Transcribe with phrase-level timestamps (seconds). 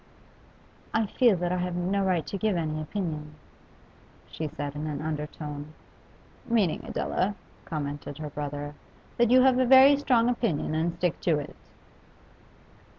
[0.95, 3.35] 'I feel that I have no right to give any opinion,'
[4.31, 5.73] she said in an undertone.
[6.49, 7.35] 'Meaning, Adela,'
[7.65, 8.73] commented her brother,
[9.19, 11.55] 'that you have a very strong opinion and stick to it.